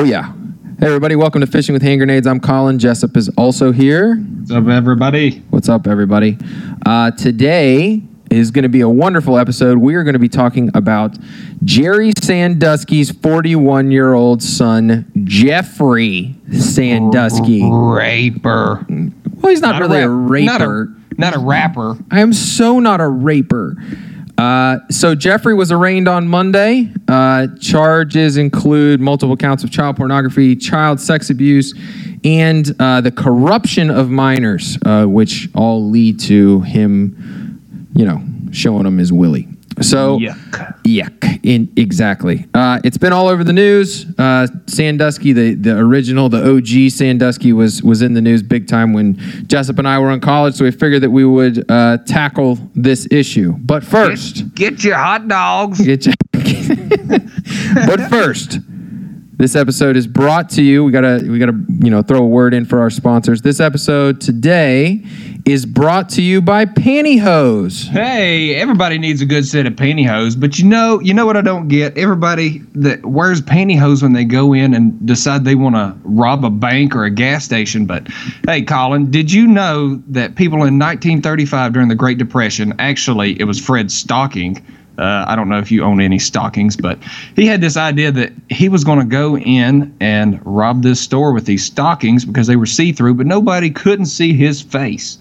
[0.00, 0.32] Oh yeah.
[0.78, 2.26] Hey everybody, welcome to Fishing with Hand Grenades.
[2.26, 2.78] I'm Colin.
[2.78, 4.16] Jessup is also here.
[4.16, 5.40] What's up, everybody?
[5.50, 6.38] What's up, everybody?
[6.86, 8.00] Uh, today
[8.30, 9.76] is going to be a wonderful episode.
[9.76, 11.18] We are going to be talking about
[11.64, 17.62] Jerry Sandusky's 41 year old son, Jeffrey Sandusky.
[17.70, 18.86] Raper.
[18.88, 20.82] Well, he's not, really a, rap- Not raper.
[21.10, 21.98] a, not a rapper.
[22.10, 23.76] I am so not a raper.
[24.40, 26.90] Uh, so Jeffrey was arraigned on Monday.
[27.06, 31.74] Uh, charges include multiple counts of child pornography, child sex abuse,
[32.24, 37.60] and uh, the corruption of minors, uh, which all lead to him,
[37.94, 39.46] you know, showing him his willy.
[39.80, 40.82] So Yuck.
[40.82, 41.40] Yuck.
[41.42, 42.46] In, exactly.
[42.52, 44.06] Uh, it's been all over the news.
[44.18, 48.92] Uh, Sandusky, the, the original, the OG Sandusky, was was in the news big time
[48.92, 49.16] when
[49.46, 50.54] Jessup and I were in college.
[50.54, 53.52] So we figured that we would uh, tackle this issue.
[53.58, 55.80] But first, Get your hot dogs.
[55.84, 56.12] get you.
[57.86, 58.58] but first,
[59.40, 60.84] this episode is brought to you.
[60.84, 63.40] We gotta we gotta you know throw a word in for our sponsors.
[63.40, 65.02] This episode today
[65.46, 67.88] is brought to you by Pantyhose.
[67.88, 71.40] Hey, everybody needs a good set of pantyhose, but you know, you know what I
[71.40, 71.96] don't get?
[71.96, 76.50] Everybody that wears pantyhose when they go in and decide they want to rob a
[76.50, 77.86] bank or a gas station.
[77.86, 78.08] But
[78.46, 83.44] hey, Colin, did you know that people in 1935 during the Great Depression, actually, it
[83.44, 84.64] was Fred Stocking.
[84.98, 86.98] Uh, I don't know if you own any stockings, but
[87.34, 91.32] he had this idea that he was going to go in and rob this store
[91.32, 95.16] with these stockings because they were see-through, but nobody couldn't see his face.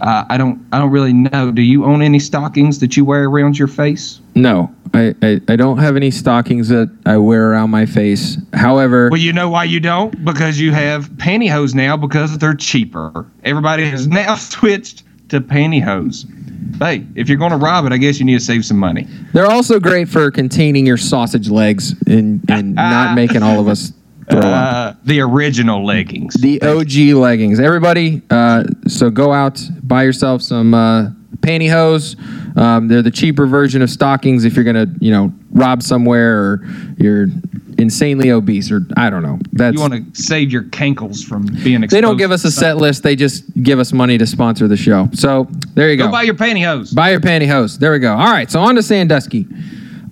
[0.00, 0.64] Uh, I don't.
[0.72, 1.50] I don't really know.
[1.50, 4.20] Do you own any stockings that you wear around your face?
[4.34, 8.36] No, I, I, I don't have any stockings that I wear around my face.
[8.52, 10.24] However, Well, you know why you don't?
[10.24, 13.26] Because you have pantyhose now because they're cheaper.
[13.44, 16.26] Everybody has now switched to pantyhose.
[16.78, 19.06] Hey, if you're going to rob it, I guess you need to save some money.
[19.32, 23.92] they're also great for containing your sausage legs and, and not making all of us.
[24.28, 26.34] Uh, the original leggings.
[26.34, 27.60] The OG leggings.
[27.60, 32.16] Everybody, uh, so go out, buy yourself some uh, pantyhose.
[32.56, 36.66] Um, they're the cheaper version of stockings if you're gonna, you know, rob somewhere or
[36.98, 37.26] you're
[37.76, 39.38] insanely obese or I don't know.
[39.52, 41.90] That's you want to save your cankles from being exposed.
[41.90, 43.02] they don't give us a set list.
[43.02, 45.08] They just give us money to sponsor the show.
[45.12, 46.12] So there you Go go.
[46.12, 46.94] buy your pantyhose.
[46.94, 47.78] Buy your pantyhose.
[47.78, 48.12] There we go.
[48.12, 49.46] All right, so on to Sandusky.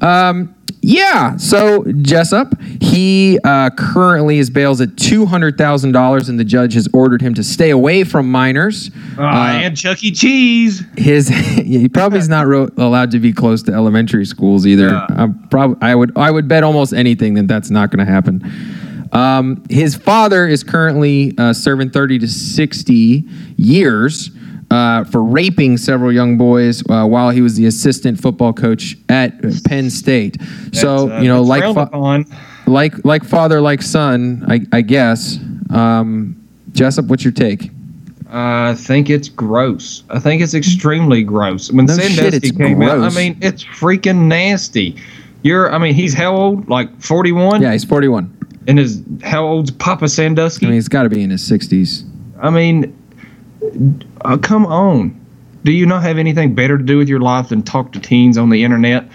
[0.01, 6.39] Um, yeah, so Jessup, he uh, currently is bails at two hundred thousand dollars, and
[6.41, 8.91] the judge has ordered him to stay away from minors.
[9.17, 10.11] Uh, Uh, and Chuck E.
[10.11, 10.83] Cheese.
[10.97, 11.29] his
[11.59, 14.89] he probably is not ro- allowed to be close to elementary schools either.
[14.89, 15.07] Yeah.
[15.11, 18.43] I'm prob- I would I would bet almost anything that that's not going to happen.
[19.13, 23.25] Um, his father is currently uh, serving 30 to 60
[23.57, 24.31] years
[24.73, 29.35] uh, for raping several young boys uh, while he was the assistant football coach at
[29.65, 30.39] Penn State.
[30.73, 32.25] so That's, uh, you know, like fa-
[32.67, 35.39] like like father, like son, I, I guess.
[35.71, 36.37] Um,
[36.73, 37.71] Jessup, what's your take?
[38.31, 40.05] I think it's gross.
[40.09, 41.71] I think it's extremely gross.
[41.71, 43.01] When No shit, Sandusky came out.
[43.01, 44.97] I mean, it's freaking nasty.
[45.43, 46.69] You're, I mean, he's how old?
[46.69, 47.61] Like 41?
[47.61, 48.39] Yeah, he's 41.
[48.69, 50.65] And his, how old's Papa Sandusky?
[50.65, 52.05] I mean, he's got to be in his 60s.
[54.25, 55.19] Uh, come on.
[55.65, 58.37] Do you not have anything better to do with your life than talk to teens
[58.37, 59.09] on the internet?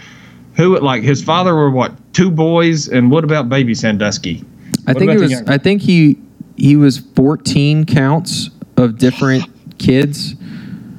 [0.56, 2.88] Who, like, his father were what, two boys?
[2.88, 4.44] And what about baby Sandusky?
[4.86, 5.30] I What think about it was.
[5.30, 6.16] young- I think he
[6.56, 9.44] he was 14 counts of different
[9.78, 10.34] kids.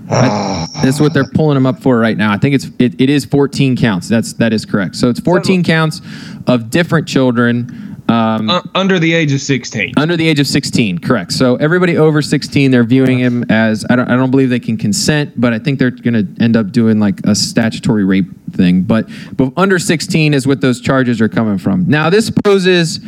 [0.10, 2.32] I- that's what they're pulling him up for right now.
[2.32, 4.08] I think it's it, it is 14 counts.
[4.08, 4.96] That's that is correct.
[4.96, 6.02] So it's 14 counts
[6.48, 9.94] of different children um, Uh, under the age of 16.
[9.98, 10.98] under the age of 16.
[11.00, 11.32] Correct.
[11.32, 14.78] So everybody over 16, they're viewing him as I don't I don't believe they can
[14.78, 18.82] consent, but I think they're going to end up doing like a statutory rape thing.
[18.84, 21.86] But but under 16 is what those charges are coming from.
[21.88, 23.00] Now this poses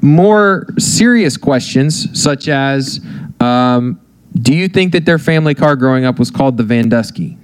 [0.00, 3.00] more serious questions, such as
[3.40, 4.00] um,
[4.40, 7.37] Do you think that their family car growing up was called the Vandusky?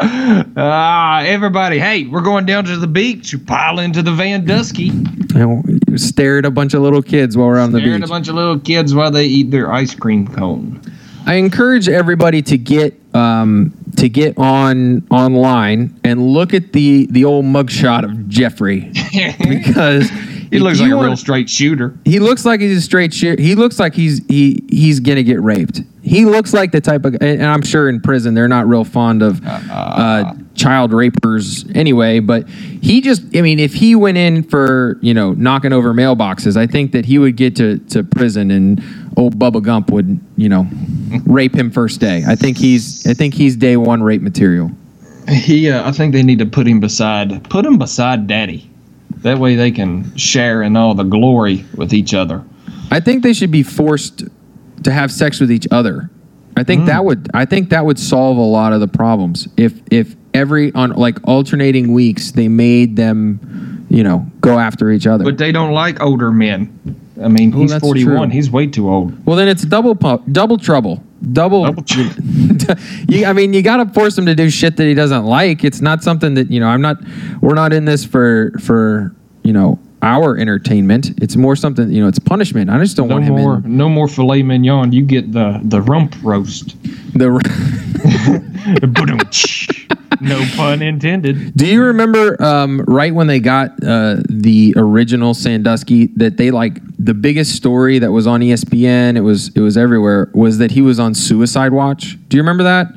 [0.00, 3.32] Ah, everybody, hey, we're going down to the beach.
[3.32, 4.90] You pile into the Van Dusky.
[5.34, 8.10] And stare at a bunch of little kids while we're on the Staring at a
[8.10, 10.80] bunch of little kids while they eat their ice cream cone.
[11.26, 17.24] I encourage everybody to get um, to get on online and look at the the
[17.24, 18.90] old mugshot of Jeffrey
[19.48, 20.08] because
[20.50, 21.98] He looks like a real straight shooter.
[22.04, 23.38] He looks like he's a straight shit.
[23.38, 25.82] He looks like he's he he's gonna get raped.
[26.08, 29.22] He looks like the type of, and I'm sure in prison they're not real fond
[29.22, 32.20] of uh, child rapers anyway.
[32.20, 36.56] But he just, I mean, if he went in for you know knocking over mailboxes,
[36.56, 38.82] I think that he would get to to prison, and
[39.16, 40.66] old Bubba Gump would you know
[41.26, 42.24] rape him first day.
[42.26, 44.70] I think he's I think he's day one rape material.
[45.28, 48.70] He, uh, I think they need to put him beside, put him beside Daddy.
[49.18, 52.42] That way they can share in all the glory with each other.
[52.90, 54.22] I think they should be forced
[54.84, 56.10] to have sex with each other.
[56.56, 57.04] I think that mm.
[57.04, 59.46] would I think that would solve a lot of the problems.
[59.56, 65.06] If if every on like alternating weeks they made them, you know, go after each
[65.06, 65.24] other.
[65.24, 66.96] But they don't like older men.
[67.22, 68.28] I mean, he's 41.
[68.28, 68.34] true.
[68.34, 69.26] He's way too old.
[69.26, 71.02] well, then it's double pu- double trouble.
[71.32, 71.64] Double.
[71.64, 72.00] Double tr-
[73.08, 75.64] you, I mean, you got to force him to do shit that he doesn't like.
[75.64, 76.68] It's not something that you know.
[76.68, 76.98] I'm not.
[77.40, 81.10] We're not in this for for you know our entertainment.
[81.22, 82.08] It's more something you know.
[82.08, 82.70] It's punishment.
[82.70, 84.92] I just don't No want him more, in no more filet mignon.
[84.92, 86.80] You get the the rump roast.
[87.14, 87.38] the.
[90.20, 91.54] no pun intended.
[91.56, 96.80] Do you remember um, right when they got uh, the original Sandusky that they like
[96.98, 99.16] the biggest story that was on ESPN?
[99.16, 100.30] It was it was everywhere.
[100.34, 102.18] Was that he was on suicide watch?
[102.28, 102.88] Do you remember that?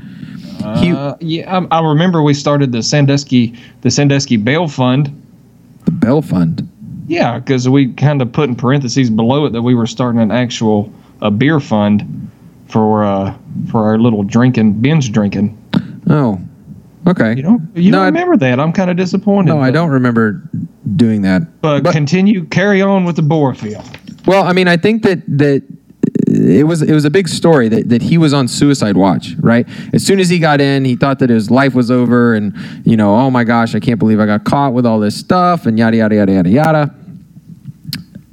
[0.80, 5.08] he Uh, yeah, I, I remember we started the Sandusky the Sandusky Bail Fund.
[5.86, 6.68] the Bell Fund.
[7.12, 10.32] Yeah, because we kind of put in parentheses below it that we were starting an
[10.32, 10.90] actual
[11.22, 12.30] a beer fund
[12.70, 13.34] for uh,
[13.70, 15.58] for our little drinking binge drinking.
[16.10, 16.40] Oh,
[17.08, 17.36] okay.
[17.36, 18.62] You don't you No, don't remember that?
[18.62, 19.50] I'm kind of disappointed.
[19.54, 20.42] no, I don't remember
[20.96, 21.62] doing that.
[21.62, 23.86] But, But- continue, carry on with the Borefield.
[24.26, 25.64] Well, I mean, I think that that
[26.28, 29.68] it was it was a big story that, that he was on suicide watch, right?
[29.94, 32.54] As soon as he got in, he thought that his life was over, and
[32.86, 35.66] you know, oh my gosh, I can't believe I got caught with all this stuff,
[35.66, 36.96] and yada yada yada yada yada.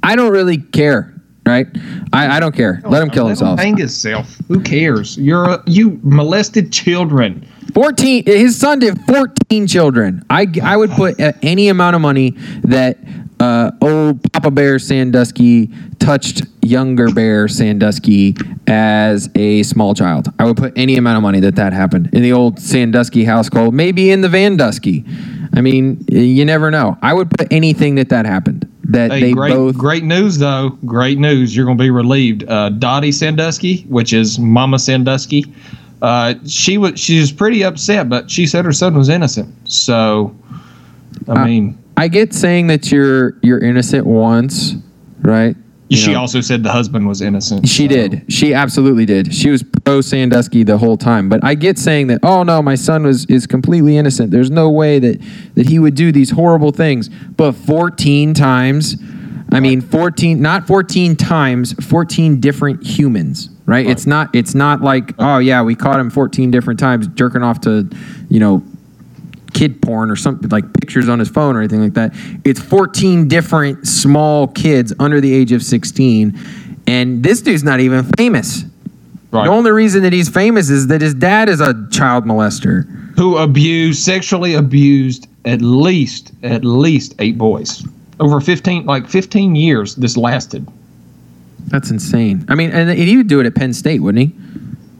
[0.09, 1.13] I don't really care,
[1.45, 1.67] right?
[2.11, 2.81] I, I don't care.
[2.83, 3.59] Let him kill Let himself.
[3.59, 4.35] hang himself.
[4.47, 5.15] Who cares?
[5.19, 7.47] You're a, you molested children.
[7.75, 12.31] 14 his son did 14 children i, I would put any amount of money
[12.63, 12.97] that
[13.39, 15.69] uh, old papa bear sandusky
[15.99, 18.35] touched younger bear sandusky
[18.65, 22.23] as a small child i would put any amount of money that that happened in
[22.23, 25.05] the old sandusky household maybe in the van dusky
[25.55, 29.31] i mean you never know i would put anything that that happened that Hey, they
[29.33, 30.69] great, both great news though.
[30.85, 31.55] Great news.
[31.55, 32.47] You're going to be relieved.
[32.49, 35.45] Uh, Dottie Sandusky, which is Mama Sandusky,
[36.01, 39.53] uh, she was she was pretty upset, but she said her son was innocent.
[39.69, 40.35] So,
[41.27, 44.75] I mean, i get saying that you're you're innocent once
[45.21, 45.55] right
[45.97, 46.19] she know.
[46.19, 47.67] also said the husband was innocent.
[47.67, 48.25] She so- did.
[48.31, 49.33] She absolutely did.
[49.33, 51.29] She was pro Sandusky the whole time.
[51.29, 54.31] But I get saying that, oh no, my son was is completely innocent.
[54.31, 55.19] There's no way that
[55.55, 57.09] that he would do these horrible things.
[57.09, 58.97] But 14 times,
[59.51, 63.87] I mean 14, not 14 times, 14 different humans, right?
[63.87, 67.61] It's not it's not like, oh yeah, we caught him 14 different times jerking off
[67.61, 67.89] to,
[68.29, 68.63] you know,
[69.59, 72.13] kid porn or something like pictures on his phone or anything like that.
[72.45, 76.39] It's 14 different small kids under the age of 16.
[76.87, 78.63] And this dude's not even famous.
[79.31, 79.43] Right.
[79.43, 82.87] The only reason that he's famous is that his dad is a child molester.
[83.17, 87.83] who abused, sexually abused at least at least eight boys
[88.19, 89.95] over 15 like 15 years.
[89.95, 90.67] This lasted.
[91.67, 92.45] That's insane.
[92.47, 94.35] I mean, and he would do it at Penn State, wouldn't he?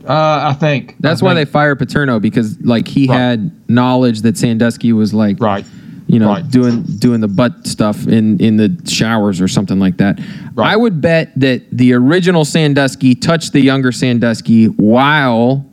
[0.10, 3.16] Uh, I think That's I why they fired Paterno because like he Right.
[3.16, 5.64] had knowledge that Sandusky was like right.
[6.08, 6.50] you know, Right.
[6.50, 10.20] doing doing the butt stuff in in the showers or something like that.
[10.56, 10.74] Right.
[10.74, 15.64] I would bet that the original Sandusky touched the younger Sandusky while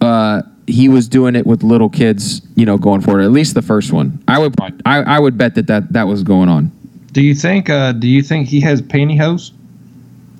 [0.00, 3.22] uh, he was doing it with little kids, you know, going forward.
[3.22, 4.20] At least the first one.
[4.26, 4.54] I would.
[4.84, 6.72] I, I would bet that, that that was going on.
[7.12, 7.70] Do you think?
[7.70, 9.52] Uh, do you think he has pantyhose?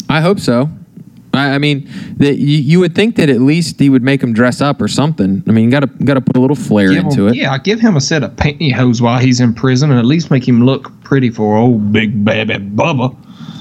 [0.09, 0.69] I hope so.
[1.33, 4.33] I, I mean, that you, you would think that at least he would make him
[4.33, 5.43] dress up or something.
[5.47, 7.37] I mean, you got to got to put a little flair Give into him, it.
[7.37, 10.47] Yeah, give him a set of pantyhose while he's in prison, and at least make
[10.47, 13.17] him look pretty for old big baby Bubba.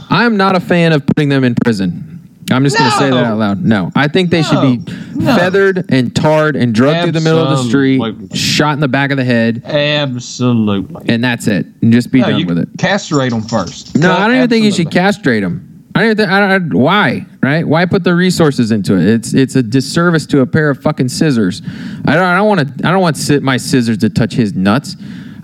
[0.10, 2.06] I'm not a fan of putting them in prison.
[2.52, 3.64] I'm just going to say that out loud.
[3.64, 5.36] No, I think they should be No.
[5.38, 8.02] feathered and tarred and drugged through the middle of the street,
[8.36, 11.06] shot in the back of the head, Absolutely.
[11.14, 11.68] and that's it.
[11.84, 12.70] And just be No, done you with it.
[12.80, 13.96] castrate them first.
[13.98, 15.69] No, I don't even think you should castrate them.
[15.96, 16.30] I don't.
[16.30, 17.26] I don't, why?
[17.42, 17.68] Right?
[17.68, 19.08] Why put the resources into it?
[19.08, 21.62] It's it's a disservice to a pair of fucking scissors.
[22.06, 22.24] I don't.
[22.24, 22.88] I don't want to.
[22.88, 24.96] I don't want my scissors to touch his nuts.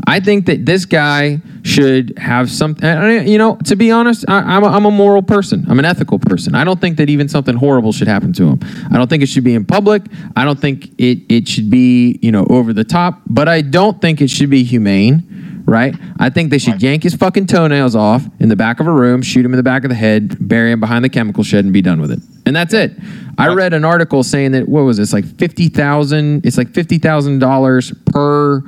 [0.08, 3.28] I think that this guy should have something.
[3.28, 5.66] You know, to be honest, I, I'm a, I'm a moral person.
[5.68, 6.54] I'm an ethical person.
[6.54, 8.60] I don't think that even something horrible should happen to him.
[8.92, 10.04] I don't think it should be in public.
[10.36, 13.22] I don't think it it should be you know over the top.
[13.26, 15.96] But I don't think it should be humane right?
[16.20, 19.22] I think they should yank his fucking toenails off in the back of a room,
[19.22, 21.74] shoot him in the back of the head, bury him behind the chemical shed, and
[21.74, 22.20] be done with it.
[22.46, 22.92] And that's it.
[23.38, 26.46] I read an article saying that what was this like fifty thousand?
[26.46, 28.62] It's like fifty thousand dollars per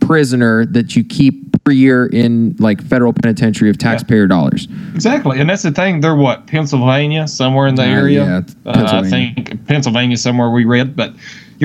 [0.00, 4.68] prisoner that you keep per year in like federal penitentiary of taxpayer dollars.
[4.94, 6.00] Exactly, and that's the thing.
[6.00, 8.24] They're what Pennsylvania, somewhere in the Uh, area.
[8.24, 9.34] yeah, it's Uh, I Pennsylvania.
[9.34, 11.14] think Pennsylvania somewhere we read, but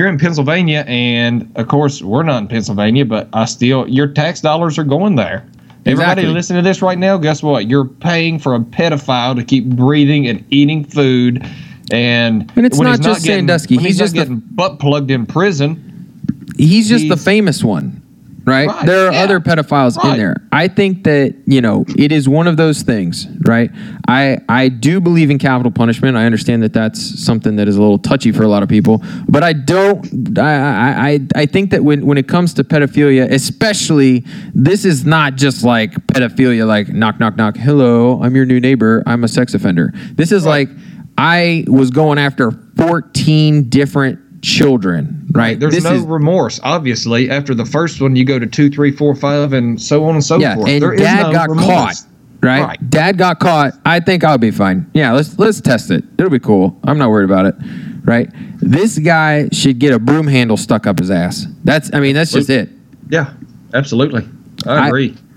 [0.00, 4.40] you're in Pennsylvania, and of course we're not in Pennsylvania, but I still your tax
[4.40, 5.46] dollars are going there.
[5.84, 6.26] Everybody Exactly.
[6.28, 7.68] listening to this right now, guess what?
[7.68, 11.46] You're paying for a pedophile to keep breathing and eating food,
[11.92, 13.76] and And it's when not he's just getting- Sandusky.
[13.76, 15.84] He's not just getting butt plugged in prison.
[16.56, 17.99] He's just the famous one,
[18.50, 18.68] right?
[18.68, 20.36] Right, There are yeah, other pedophiles in there.
[20.52, 23.70] I think that you know it is one of those things, right?
[24.08, 26.16] I I do believe in capital punishment.
[26.16, 29.02] I understand that that's something that is a little touchy for a lot of people,
[29.28, 30.38] but I don't.
[30.38, 35.04] I I I, I think that when when it comes to pedophilia, especially, this is
[35.06, 37.56] not just like pedophilia, like knock knock knock.
[37.56, 39.02] Hello, I'm your new neighbor.
[39.06, 39.92] I'm a sex offender.
[40.14, 40.68] This is like
[41.16, 45.58] I was going after 14 different children, right?
[45.60, 47.30] There's This no is- remorse, obviously.
[47.30, 50.24] After the first one, you go to two, three, four, five, and so on and
[50.24, 50.68] so Yeah, forth.
[50.68, 51.66] and There dad no got remorse.
[51.66, 51.94] caught,
[52.42, 52.62] right?
[52.62, 52.90] Right.
[52.90, 53.74] Dad got caught.
[53.84, 54.86] I think I'll be fine.
[54.94, 56.04] Yeah, let's let's test it.
[56.18, 56.78] It'll be cool.
[56.84, 57.54] I'm not worried about it,
[58.04, 58.28] right?
[58.60, 61.46] This guy should get a broom handle stuck up his ass.
[61.64, 62.68] That's I mean that's just it.
[63.10, 63.30] Yeah,
[63.74, 64.26] absolutely.
[64.66, 65.14] I I- agree.
[65.16, 65.29] I,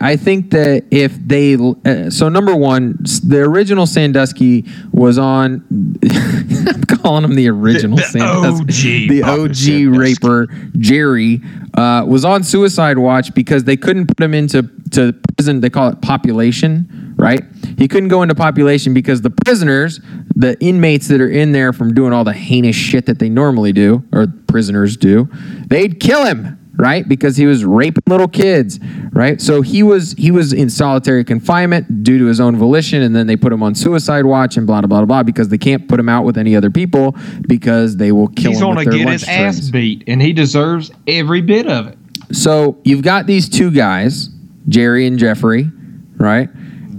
[0.00, 5.64] I think that if they uh, so number one the original Sandusky was on
[6.04, 9.86] I'm calling him the original The- the Sandusky OG the OG Sandusky.
[9.86, 10.46] raper
[10.78, 11.40] Jerry
[11.74, 15.60] uh, was on suicide watch because they couldn't put him into to prison.
[15.60, 17.42] They call it population right?
[17.76, 20.00] He couldn't go into population because the prisoners
[20.36, 23.72] the inmates that are in there from doing all the heinous shit that they normally
[23.72, 25.28] do or prisoners do
[25.66, 27.06] they'd kill him right?
[27.08, 28.78] Because he was raping little kids
[29.12, 29.40] right?
[29.40, 33.26] So he was he was in solitary confinement due to his own volition and then
[33.26, 35.98] they put him on suicide watch and blah blah blah blah because they can't put
[35.98, 37.16] him out with any other people
[37.48, 40.32] because they will kill He's him He's going to get his ass beat, and he
[40.32, 41.98] deserves every bit of it.
[42.32, 44.28] so you've got these two guys
[44.68, 45.70] jerry and jeffrey
[46.16, 46.48] right?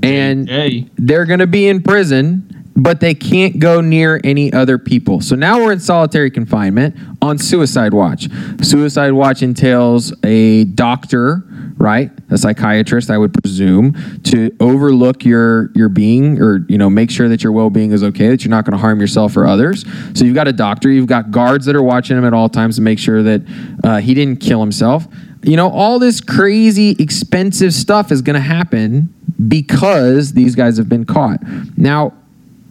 [0.02, 2.49] And Hey, they're going to be in prison,
[2.80, 5.22] but they can't go near any other people.
[5.22, 8.30] So now we're in solitary confinement on suicide watch.
[8.62, 11.44] Suicide watch entails a doctor,
[11.78, 12.10] right?
[12.30, 17.28] A psychiatrist, I would presume, to overlook your your being or you know make sure
[17.28, 19.84] that your well-being is okay, that you're not going to harm yourself or others.
[20.14, 22.78] So you've got a doctor, you've got guards that are watching him at all times
[22.78, 23.42] to make sure that
[23.84, 25.08] uh, he didn't kill himself.
[25.42, 29.14] You know, all this crazy expensive stuff is going to happen
[29.48, 31.40] because these guys have been caught.
[31.78, 32.14] Now,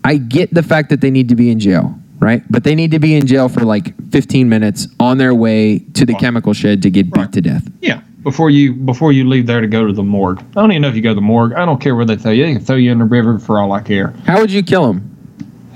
[0.09, 2.43] I get the fact that they need to be in jail, right?
[2.51, 6.07] But they need to be in jail for like 15 minutes on their way to
[6.07, 7.69] the chemical shed to get beat to death.
[7.83, 8.01] yeah.
[8.25, 10.89] Before you before you leave there to go to the morgue, I don't even know
[10.89, 11.53] if you go to the morgue.
[11.53, 12.45] I don't care where they throw you.
[12.47, 14.09] They can throw you in the river for all I care.
[14.27, 14.99] How would you kill them?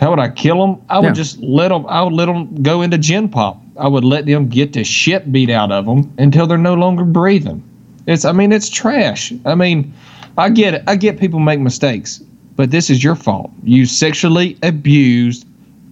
[0.01, 0.83] How would I kill them?
[0.91, 1.13] I would Yeah.
[1.13, 1.87] just let them.
[1.89, 3.63] I would let them go into gen pop.
[3.79, 7.05] I would let them get the shit beat out of them until they're no longer
[7.05, 7.63] breathing.
[8.07, 8.25] It's.
[8.25, 9.33] I mean, it's trash.
[9.47, 9.95] I mean,
[10.37, 10.83] I get it.
[10.89, 12.21] I get people make mistakes,
[12.57, 13.51] but this is your fault.
[13.63, 15.47] You sexually abused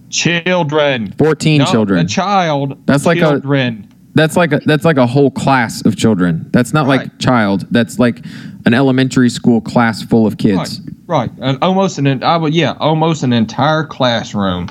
[0.09, 1.13] children.
[1.17, 2.05] 14 No, children.
[2.05, 2.77] A child.
[2.85, 3.87] That's like a- children.
[4.13, 6.45] That's like a that's like a whole class of children.
[6.51, 7.65] That's not like child.
[7.71, 8.25] That's like
[8.65, 10.81] an elementary school class full of kids.
[11.07, 11.31] Right, right.
[11.41, 14.67] And almost an I would yeah, almost an entire classroom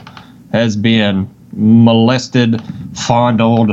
[0.52, 2.60] has been molested,
[2.94, 3.70] fondled,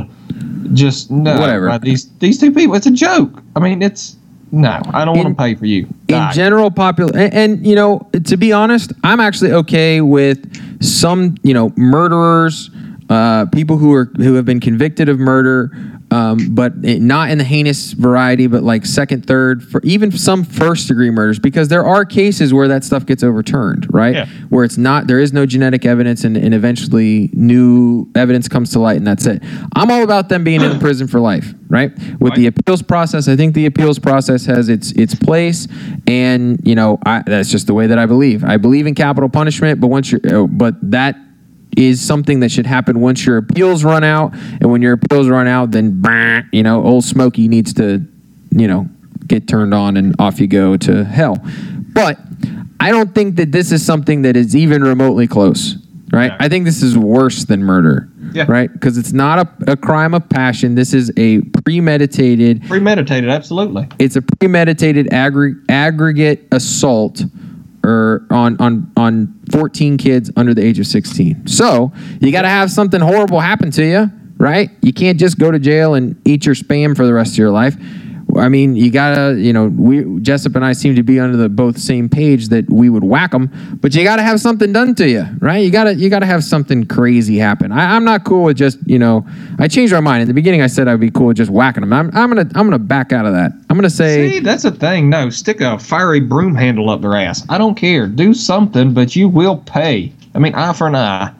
[0.74, 1.38] just no.
[1.38, 1.68] Whatever.
[1.68, 3.44] by these these two people, it's a joke.
[3.58, 4.16] I mean, it's
[4.52, 4.82] no.
[4.94, 5.88] I don't In- want to pay for you.
[6.08, 10.40] in general popul and, and you know to be honest i'm actually okay with
[10.82, 12.70] some you know murderers
[13.10, 15.72] uh, people who are who have been convicted of murder
[16.12, 20.44] um, but it, not in the heinous variety but like second third for even some
[20.44, 24.16] first degree murders because there are cases where that stuff gets overturned right?
[24.16, 24.26] Yeah.
[24.50, 28.80] where it's not there is no genetic evidence and, and eventually new evidence comes to
[28.80, 29.44] light and that's it.
[29.76, 31.92] I'm all about them being in prison for life right?
[32.20, 35.68] With the appeals process i think the appeals process has its its place
[36.08, 38.44] and you know I, that's just the way that i believe.
[38.44, 41.18] I believe in capital punishment but once you're oh, but that
[41.78, 45.48] is something that should happen once your appeals run out and when your appeals run
[45.48, 46.02] out then
[46.52, 48.04] you know old smokey needs to
[48.52, 48.90] you know
[49.28, 51.38] get turned on and off you go to hell
[51.94, 52.18] but
[52.80, 55.76] i don't think that this is something that is even remotely close
[56.12, 56.38] right Yeah.
[56.40, 58.46] i think this is worse than murder Yeah.
[58.48, 63.88] right because it's not a, a crime of passion this is a premeditated premeditated, absolutely.
[64.00, 67.24] it's a premeditated aggr- aggregate assault
[67.88, 71.48] or on on on 14 kids under the age of 16.
[71.48, 74.70] So you got to have something horrible happen to you, right?
[74.82, 77.52] You can't just go to jail and eat your spam for the rest of your
[77.52, 77.76] life.
[78.40, 81.50] I mean, you gotta, you know, we Jessup and I seem to be under the
[81.50, 83.52] both same page that we would whack them,
[83.82, 85.58] but you gotta have something done to you, right?
[85.58, 87.72] You gotta, you gotta have something crazy happen.
[87.72, 89.26] I, I'm not cool with just, you know,
[89.60, 90.62] I changed my mind in the beginning.
[90.62, 91.94] I said I'd be cool with just whacking them.
[91.94, 93.52] I'm, I'm gonna, I'm gonna back out of that.
[93.70, 95.10] I'm gonna say, See, that's a thing.
[95.10, 97.46] No, stick a fiery broom handle up their ass.
[97.50, 98.08] I don't care.
[98.08, 100.14] Do something, but you will pay.
[100.36, 101.34] I mean, eye for an eye.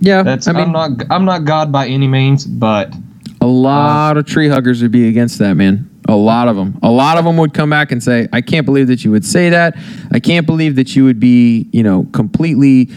[0.00, 0.22] yeah.
[0.22, 0.48] That's.
[0.48, 0.90] I mean, I'm not.
[1.10, 2.92] I'm not God by any means, but
[3.40, 5.88] a lot uh, of tree huggers would be against that, man.
[6.12, 6.78] A lot of them.
[6.82, 9.24] A lot of them would come back and say, "I can't believe that you would
[9.24, 9.78] say that.
[10.12, 12.90] I can't believe that you would be, you know, completely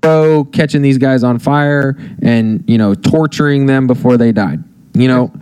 [0.00, 4.64] pro catching these guys on fire and you know torturing them before they died."
[4.94, 5.32] You know,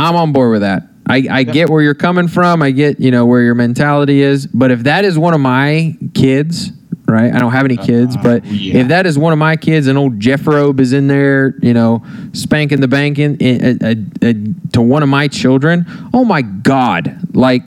[0.00, 0.88] I'm on board with that.
[1.08, 2.60] I, I get where you're coming from.
[2.60, 4.48] I get you know where your mentality is.
[4.48, 6.72] But if that is one of my kids,
[7.10, 7.34] right?
[7.34, 8.80] I don't have any kids, but yeah.
[8.82, 11.74] if that is one of my kids and old Jeff Robe is in there, you
[11.74, 13.94] know, spanking the banking uh, uh,
[14.26, 14.32] uh,
[14.72, 17.18] to one of my children, oh my God!
[17.34, 17.62] Like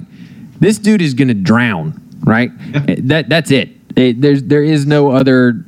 [0.60, 2.52] this dude is gonna drown, right?
[2.74, 3.70] Uh, That that's it.
[3.96, 5.64] It- There's there is no other.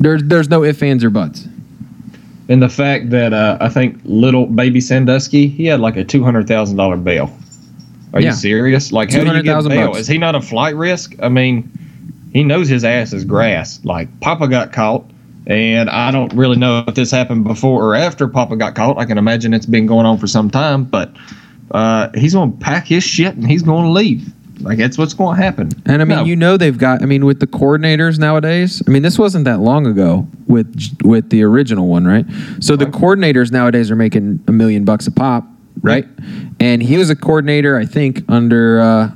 [0.00, 1.46] There's there's no ifs ands or buts.
[2.48, 6.24] And the fact that uh, I think little baby Sandusky, he had like a two
[6.24, 7.30] hundred thousand dollar bail.
[8.14, 8.28] Are Yeah.
[8.30, 8.92] you serious?
[8.92, 9.86] Like, how do you get 200,000 bail?
[9.88, 10.00] bucks.
[10.00, 11.14] Is he not a flight risk?
[11.22, 11.70] I mean,
[12.32, 13.80] he knows his ass is grass.
[13.84, 15.04] Like, Papa got caught,
[15.46, 18.98] and I don't really know if this happened before or after Papa got caught.
[18.98, 21.12] I can imagine it's been going on for some time, but
[21.72, 24.32] uh, he's going to pack his shit and he's going to leave.
[24.60, 25.70] Like, that's what's going to happen.
[25.86, 26.24] And I mean, No.
[26.24, 27.02] you know, they've got.
[27.02, 28.80] I mean, with the coordinators nowadays.
[28.86, 30.72] I mean, this wasn't that long ago with
[31.02, 32.24] with the original one, right?
[32.60, 35.44] So the coordinators nowadays are making a million bucks a pop,
[35.80, 36.06] right?
[36.60, 39.10] And he was a coordinator, I think, under uh,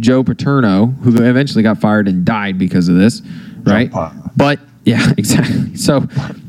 [0.00, 3.22] Joe Paterno, who eventually got fired and died because of this,
[3.62, 3.90] right?
[4.36, 5.76] But yeah, exactly.
[5.76, 6.06] So,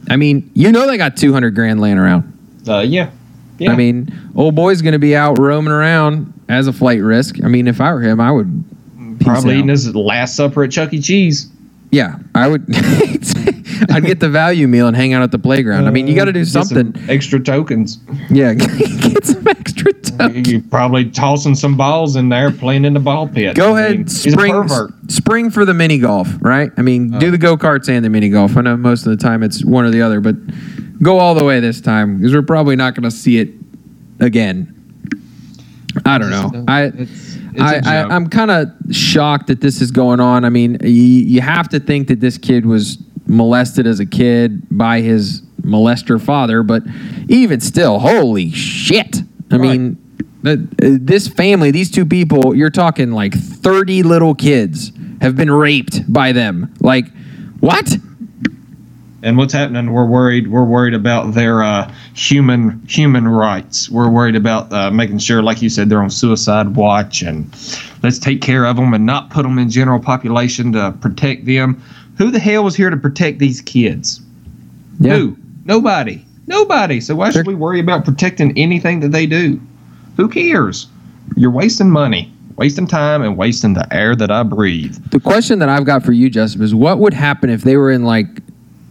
[0.10, 2.38] I mean, you know, they got two hundred grand laying around.
[2.68, 3.12] Uh, yeah.
[3.58, 3.74] Yeah.
[3.74, 7.44] I mean, old boy's going to be out roaming around as a flight risk.
[7.44, 8.64] I mean, if I were him, I would
[9.20, 11.02] probably eating his last supper at Chuck E.
[11.02, 11.50] Cheese.
[11.92, 12.66] Yeah, I would.
[13.90, 15.88] I'd get the value meal and hang out at the playground.
[15.88, 17.10] I mean, you got to do Get some something.
[17.10, 18.00] extra tokens.
[18.30, 20.44] Yeah, get some extra time.
[20.46, 23.56] You're probably tossing some balls in there, playing in the ball pit.
[23.56, 24.68] Go I ahead, mean, spring,
[25.08, 26.72] spring for the mini golf, right?
[26.78, 27.20] I mean, Uh.
[27.20, 28.58] do the go karts and the mini golf.
[28.58, 30.36] I know most of the time it's one or the other, but
[31.02, 33.50] go all the way this time because we're probably not going to see it
[34.20, 34.76] again.
[36.06, 36.66] I don't know.
[36.68, 36.84] I.
[36.84, 38.12] It's, it's I, a I, joke.
[38.12, 40.46] I'm kind of shocked that this is going on.
[40.46, 42.98] I mean, you, you have to think that this kid was
[43.30, 46.84] molested as a kid by his molester father, but
[47.28, 49.18] even still, holy shit.
[49.52, 49.98] I mean,
[50.46, 56.12] uh, this family, these two people, you're talking like 30 little kids have been raped
[56.12, 56.74] by them.
[56.80, 57.06] Like,
[57.60, 57.98] what?
[59.22, 59.92] and what's happening?
[59.92, 60.48] We're worried.
[60.50, 63.90] We're worried about their uh, human human rights.
[63.90, 67.52] We're worried about uh, making sure, like you said, they're on suicide watch, and
[68.02, 71.84] let's take care of them and not put them in general population to protect them.
[72.20, 74.22] Who the hell was here to protect these kids?
[75.00, 75.16] Yeah.
[75.16, 75.38] Who?
[75.64, 76.24] Nobody.
[76.48, 77.00] Nobody.
[77.00, 79.60] So why should we worry about protecting anything that they do?
[80.18, 80.88] Who cares?
[81.38, 84.98] You're wasting money, wasting time, and wasting the air that I breathe.
[85.12, 87.90] The question that I've got for you, Jessup, is what would happen if they were
[87.90, 88.28] in like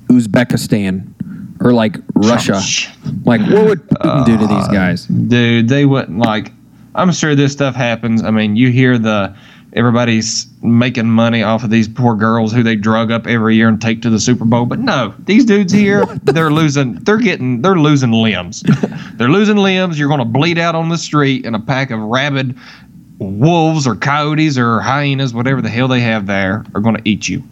[0.06, 1.06] Uzbekistan
[1.60, 2.62] or like Russia?
[3.24, 5.04] Like, what would Putin do to these uh, guys?
[5.04, 6.52] Dude, they wouldn't like.
[6.94, 8.22] I'm sure this stuff happens.
[8.24, 9.36] I mean, you hear the
[9.78, 13.80] everybody's making money off of these poor girls who they drug up every year and
[13.80, 14.66] take to the Super Bowl.
[14.66, 16.94] But no, these dudes here, they're losing.
[17.04, 17.62] They're getting.
[17.62, 18.64] They're losing limbs.
[19.14, 19.98] they're losing limbs.
[19.98, 22.58] You're going to bleed out on the street, and a pack of rabid
[23.18, 27.28] wolves or coyotes or hyenas, whatever the hell they have there, are going to eat
[27.28, 27.42] you.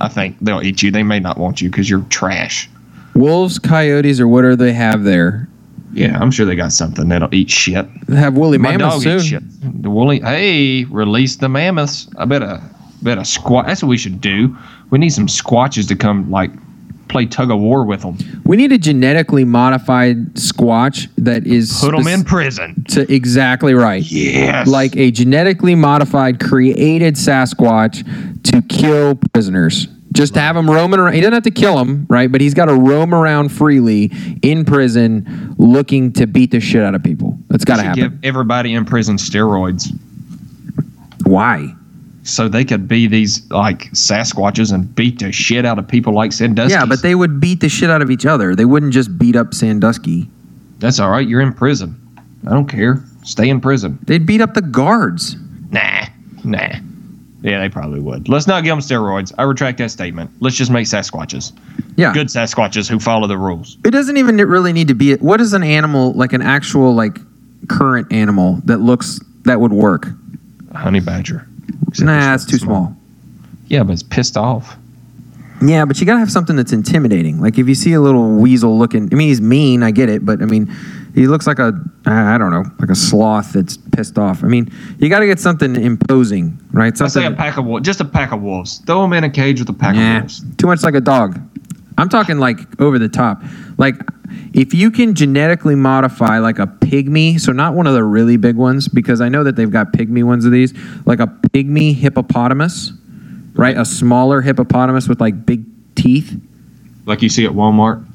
[0.00, 0.90] I think they'll eat you.
[0.90, 2.68] They may not want you because you're trash.
[3.14, 5.48] Wolves, coyotes, or what do they have there?
[5.92, 7.86] Yeah, I'm sure they got something that'll eat shit.
[8.06, 9.16] They have woolly My mammoths dog soon.
[9.16, 9.82] eats shit.
[9.82, 10.20] The woolly.
[10.20, 12.08] Hey, release the mammoths.
[12.16, 12.62] I bet a
[13.02, 13.66] bet a squat.
[13.66, 14.56] That's what we should do.
[14.90, 16.50] We need some squatches to come like
[17.08, 18.18] play tug of war with them.
[18.44, 22.84] We need a genetically modified squatch that is Put them in prison.
[22.90, 24.02] to exactly right.
[24.02, 24.66] Yes.
[24.68, 29.88] Like a genetically modified, created Sasquatch to kill prisoners.
[30.12, 31.14] Just to have him roaming around.
[31.14, 32.32] He doesn't have to kill him, right?
[32.32, 34.10] But he's got to roam around freely
[34.42, 37.38] in prison looking to beat the shit out of people.
[37.48, 38.02] That's got to happen.
[38.02, 39.92] give everybody in prison steroids
[41.24, 41.74] Why?
[42.28, 46.32] so they could be these like Sasquatches and beat the shit out of people like
[46.32, 46.72] Sandusky.
[46.72, 48.54] Yeah, but they would beat the shit out of each other.
[48.54, 50.28] They wouldn't just beat up Sandusky.
[50.78, 51.26] that's all right.
[51.26, 51.98] You're in prison.
[52.46, 53.02] I don't care.
[53.24, 53.98] Stay in prison.
[54.02, 55.36] They'd beat up the guards.
[55.70, 56.06] Nah,
[56.44, 56.76] nah.
[57.42, 58.28] Yeah, they probably would.
[58.28, 59.32] Let's not give them steroids.
[59.38, 60.30] I retract that statement.
[60.40, 61.52] Let's just make Sasquatches.
[61.96, 62.12] Yeah.
[62.12, 63.76] Good Sasquatches who follow the rules.
[63.84, 65.14] It doesn't even really need to be.
[65.16, 67.18] What is an animal like an actual like
[67.68, 70.08] current animal that looks that would work?
[70.72, 71.46] A honey badger.
[71.88, 72.96] Except nah, it's it's too small.
[73.68, 74.76] Yeah, but it's pissed off.
[75.60, 77.40] Yeah, but you gotta have something that's intimidating.
[77.40, 79.82] Like if you see a little weasel looking, I mean, he's mean.
[79.82, 80.66] I get it, but I mean,
[81.14, 81.72] he looks like a,
[82.06, 84.44] I don't know, like a sloth that's pissed off.
[84.44, 86.98] I mean, you got to get something imposing, right?
[87.00, 88.78] I say a pack of wolves, just a pack of wolves.
[88.86, 90.44] Throw them in a cage with a pack of Yeah, wolves.
[90.58, 91.40] too much like a dog.
[91.96, 93.42] I'm talking like over the top.
[93.78, 93.96] Like
[94.52, 98.54] if you can genetically modify like a pygmy, so not one of the really big
[98.54, 100.72] ones, because I know that they've got pygmy ones of these,
[101.04, 102.92] like a pygmy hippopotamus,
[103.58, 103.76] right?
[103.76, 106.40] A smaller hippopotamus with like big teeth.
[107.04, 108.06] Like you see at Walmart.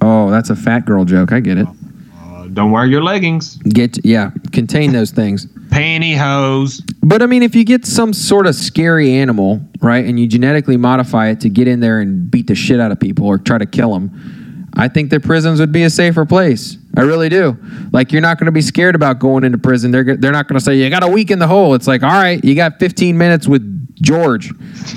[0.00, 1.32] Oh, that's a fat girl joke.
[1.32, 1.66] I get it.
[1.66, 3.56] Uh, don't wear your leggings.
[3.56, 5.46] Get yeah, contain those things.
[5.46, 6.82] Pantyhose.
[7.02, 10.76] But I mean, if you get some sort of scary animal, right, and you genetically
[10.76, 13.58] modify it to get in there and beat the shit out of people or try
[13.58, 16.76] to kill them, I think that prisons would be a safer place.
[16.96, 17.56] I really do.
[17.92, 19.90] Like, you're not going to be scared about going into prison.
[19.90, 21.74] They're, they're not going to say, you got a week in the hole.
[21.74, 24.52] It's like, all right, you got 15 minutes with George,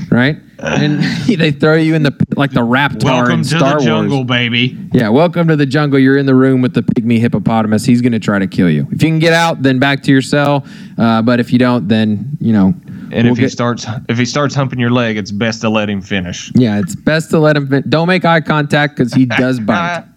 [0.10, 0.38] right?
[0.60, 4.18] And they throw you in the, like the Raptor Welcome in to Star the jungle,
[4.20, 4.28] Wars.
[4.28, 4.78] baby.
[4.94, 6.00] Yeah, welcome to the jungle.
[6.00, 7.86] You're in the room with the pygmy hippopotamus.
[7.86, 8.84] He's going to try to kill you.
[8.92, 10.66] If you can get out, then back to your cell.
[10.98, 12.74] Uh, but if you don't, then, you know.
[13.14, 15.70] And we'll if he get- starts if he starts humping your leg, it's best to
[15.70, 16.52] let him finish.
[16.56, 17.68] Yeah, it's best to let him.
[17.68, 20.06] Fin- don't make eye contact because he does bite.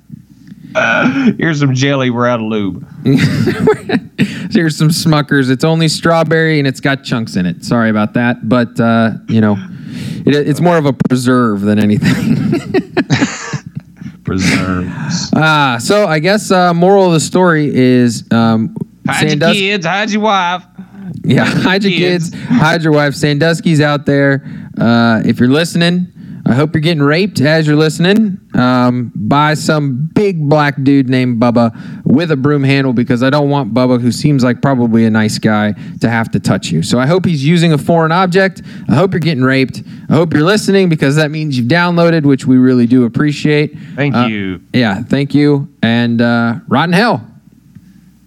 [1.38, 2.10] Here's some jelly.
[2.10, 2.86] We're out of lube.
[4.52, 5.50] Here's some Smuckers.
[5.50, 7.64] It's only strawberry and it's got chunks in it.
[7.64, 9.56] Sorry about that, but uh, you know,
[10.26, 12.36] it, it's more of a preserve than anything.
[14.24, 15.30] Preserves.
[15.36, 18.74] Ah, so I guess uh, moral of the story is um,
[19.06, 19.84] Hide your kids.
[19.86, 20.64] Hide your wife.
[21.22, 22.30] Yeah, hide your Kids.
[22.30, 23.14] kids, hide your wife.
[23.14, 24.42] Sandusky's out there.
[24.78, 26.08] Uh, if you're listening,
[26.54, 31.42] I hope you're getting raped as you're listening um, by some big black dude named
[31.42, 35.10] Bubba with a broom handle because I don't want Bubba, who seems like probably a
[35.10, 36.84] nice guy, to have to touch you.
[36.84, 38.62] So I hope he's using a foreign object.
[38.88, 39.82] I hope you're getting raped.
[40.08, 43.76] I hope you're listening because that means you've downloaded, which we really do appreciate.
[43.96, 44.60] Thank Uh, you.
[44.72, 45.74] Yeah, thank you.
[45.82, 47.28] And uh, rotten hell.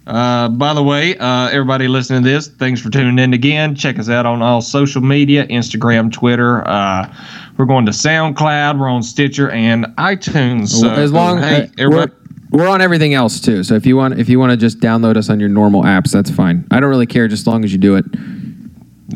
[0.08, 3.74] Uh, by the way, uh, everybody listening to this, thanks for tuning in again.
[3.74, 6.66] Check us out on all social media Instagram, Twitter.
[6.66, 7.14] Uh,
[7.58, 8.78] we're going to SoundCloud.
[8.78, 10.68] We're on Stitcher and iTunes.
[10.68, 12.12] So, as long hey, everybody,
[12.50, 13.62] we're, we're on everything else too.
[13.62, 16.10] So if you want if you want to just download us on your normal apps,
[16.10, 16.66] that's fine.
[16.70, 18.06] I don't really care just as long as you do it.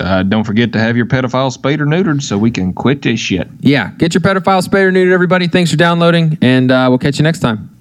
[0.02, 3.18] uh, don't forget to have your pedophile spayed or neutered so we can quit this
[3.18, 3.48] shit.
[3.60, 5.48] Yeah, get your pedophile spayed or neutered, everybody.
[5.48, 7.71] Thanks for downloading, and uh, we'll catch you next time.